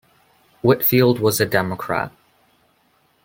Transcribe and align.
Whitfield 0.63 1.19
was 1.19 1.39
a 1.39 1.45
Democrat. 1.45 2.11